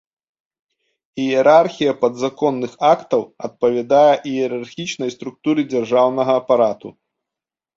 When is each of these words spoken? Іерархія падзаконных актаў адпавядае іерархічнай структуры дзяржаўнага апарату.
Іерархія 1.25 1.91
падзаконных 2.05 2.73
актаў 2.93 3.21
адпавядае 3.49 4.13
іерархічнай 4.33 5.09
структуры 5.17 5.61
дзяржаўнага 5.75 6.31
апарату. 6.43 6.89